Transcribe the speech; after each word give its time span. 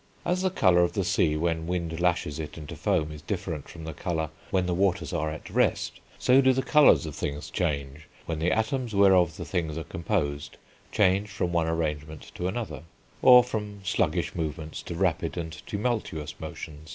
As 0.25 0.41
the 0.41 0.49
colour 0.49 0.79
of 0.81 0.93
the 0.93 1.03
sea 1.03 1.37
when 1.37 1.67
wind 1.67 1.99
lashes 1.99 2.39
it 2.39 2.57
into 2.57 2.75
foam 2.75 3.11
is 3.11 3.21
different 3.21 3.69
from 3.69 3.83
the 3.83 3.93
colour 3.93 4.31
when 4.49 4.65
the 4.65 4.73
waters 4.73 5.13
are 5.13 5.29
at 5.29 5.47
rest, 5.47 5.99
so 6.17 6.41
do 6.41 6.53
the 6.53 6.63
colours 6.63 7.05
of 7.05 7.15
things 7.15 7.51
change 7.51 8.07
when 8.25 8.39
the 8.39 8.51
atoms 8.51 8.95
whereof 8.95 9.37
the 9.37 9.45
things 9.45 9.77
are 9.77 9.83
composed 9.83 10.57
change 10.91 11.29
from 11.29 11.51
one 11.53 11.67
arrangement 11.67 12.31
to 12.33 12.47
another, 12.47 12.81
or 13.21 13.43
from 13.43 13.81
sluggish 13.83 14.33
movements 14.33 14.81
to 14.81 14.95
rapid 14.95 15.37
and 15.37 15.61
tumultuous 15.67 16.33
motions. 16.39 16.89